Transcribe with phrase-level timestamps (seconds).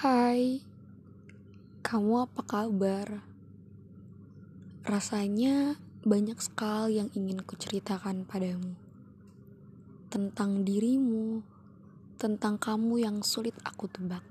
[0.00, 0.64] Hai,
[1.84, 3.20] kamu apa kabar?
[4.80, 5.76] Rasanya
[6.08, 8.80] banyak sekali yang ingin kuceritakan padamu
[10.08, 11.44] tentang dirimu,
[12.16, 14.24] tentang kamu yang sulit aku tebak.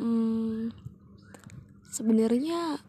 [0.00, 0.72] Hmm,
[1.92, 2.80] sebenarnya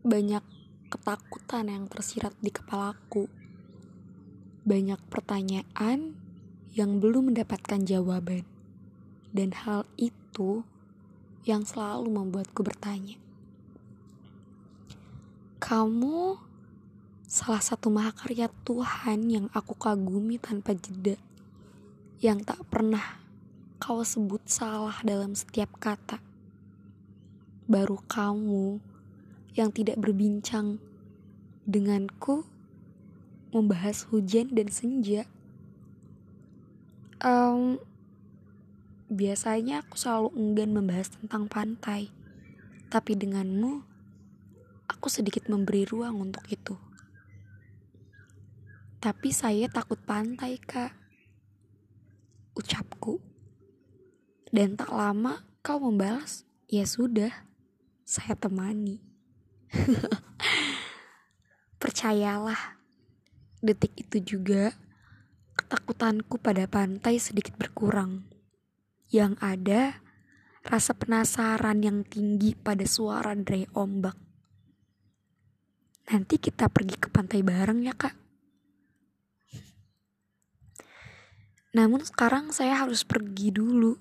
[0.00, 0.44] banyak
[0.88, 3.28] ketakutan yang tersirat di kepalaku.
[4.64, 6.16] Banyak pertanyaan
[6.72, 8.48] yang belum mendapatkan jawaban.
[9.32, 10.60] Dan hal itu
[11.42, 13.18] yang selalu membuatku bertanya.
[15.62, 16.38] Kamu
[17.26, 21.18] salah satu mahakarya Tuhan yang aku kagumi tanpa jeda.
[22.22, 23.18] Yang tak pernah
[23.82, 26.22] kau sebut salah dalam setiap kata.
[27.66, 28.78] Baru kamu
[29.58, 30.78] yang tidak berbincang
[31.66, 32.46] denganku
[33.52, 35.28] membahas hujan dan senja.
[37.22, 37.78] Um,
[39.12, 42.08] Biasanya aku selalu enggan membahas tentang pantai,
[42.88, 43.84] tapi denganmu,
[44.88, 46.80] aku sedikit memberi ruang untuk itu.
[49.04, 50.96] Tapi saya takut pantai, Kak.
[52.56, 53.20] Ucapku.
[54.48, 57.44] Dan tak lama kau membalas, ya sudah,
[58.08, 58.96] saya temani.
[61.84, 62.80] Percayalah,
[63.60, 64.72] detik itu juga
[65.60, 68.32] ketakutanku pada pantai sedikit berkurang.
[69.12, 69.82] Yang ada
[70.64, 74.16] rasa penasaran yang tinggi pada suara derai ombak.
[76.08, 78.16] Nanti kita pergi ke pantai bareng ya kak.
[81.72, 83.96] Namun sekarang saya harus pergi dulu.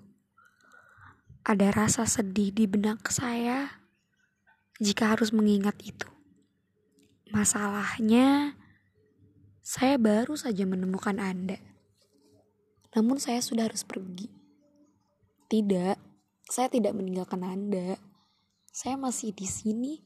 [1.42, 3.82] Ada rasa sedih di benak saya
[4.78, 6.06] jika harus mengingat itu.
[7.32, 8.60] Masalahnya,
[9.64, 11.58] saya baru saja menemukan Anda.
[12.92, 14.41] Namun saya sudah harus pergi.
[15.52, 16.00] Tidak,
[16.48, 18.00] saya tidak meninggalkan Anda.
[18.72, 20.00] Saya masih di sini,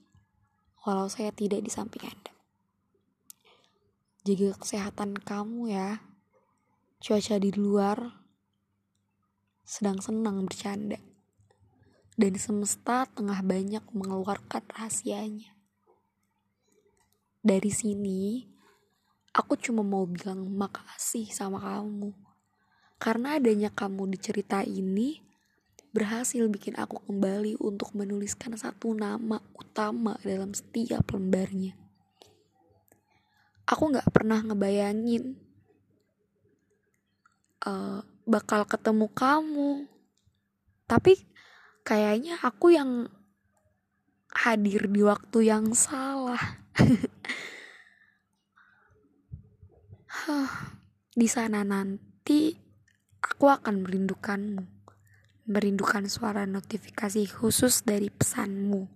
[0.81, 2.33] walau saya tidak di samping Anda.
[4.25, 6.01] Jaga kesehatan kamu ya.
[6.97, 8.25] Cuaca di luar
[9.61, 10.97] sedang senang bercanda.
[12.17, 15.53] Dan semesta tengah banyak mengeluarkan rahasianya.
[17.45, 18.41] Dari sini,
[19.29, 22.17] aku cuma mau bilang makasih sama kamu.
[22.97, 25.22] Karena adanya kamu di cerita ini,
[25.95, 31.72] berhasil bikin aku kembali untuk menuliskan satu nama utama dalam setiap lembarnya.
[33.63, 35.39] Aku gak pernah ngebayangin
[37.63, 39.88] uh, bakal ketemu kamu,
[40.84, 41.16] tapi
[41.88, 43.07] kayaknya aku yang
[44.35, 46.59] hadir di waktu yang salah.
[51.16, 52.51] di sana nanti
[53.23, 54.75] aku akan merindukanmu
[55.45, 58.89] merindukan suara notifikasi khusus dari pesanmu,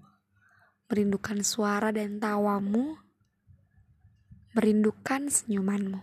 [0.90, 2.98] merindukan suara dan tawamu,
[4.58, 6.02] merindukan senyumanmu.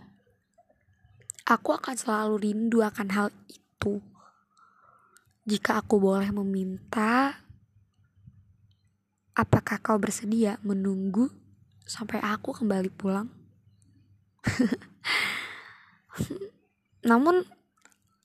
[1.47, 3.99] Aku akan selalu rindu akan hal itu.
[5.47, 7.43] Jika aku boleh meminta,
[9.35, 11.31] apakah kau bersedia menunggu
[11.87, 13.31] sampai aku kembali pulang?
[17.07, 17.47] Namun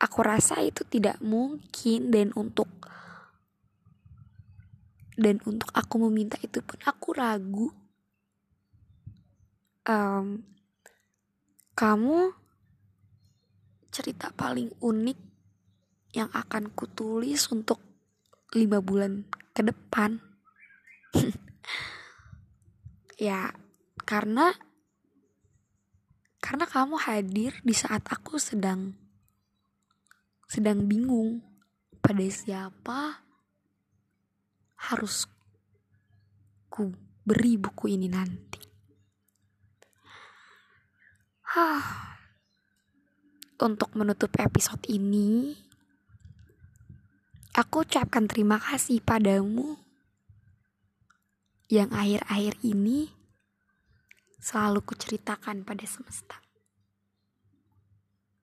[0.02, 2.66] aku rasa itu tidak mungkin dan untuk
[5.14, 7.68] dan untuk aku meminta itu pun aku ragu.
[9.86, 10.42] Um,
[11.78, 12.34] kamu
[13.94, 15.18] cerita paling unik
[16.18, 17.78] yang akan kutulis untuk
[18.58, 19.22] lima bulan
[19.54, 20.18] ke depan.
[23.22, 23.54] Ya
[24.02, 24.50] karena
[26.42, 28.98] karena kamu hadir di saat aku sedang
[30.52, 31.40] sedang bingung
[32.04, 33.24] pada siapa
[34.76, 35.24] harus
[36.68, 36.92] ku
[37.24, 38.60] beri buku ini nanti.
[41.56, 42.12] Hah.
[43.62, 45.54] Untuk menutup episode ini,
[47.56, 49.78] aku ucapkan terima kasih padamu
[51.70, 53.08] yang akhir-akhir ini
[54.42, 56.41] selalu kuceritakan pada semesta.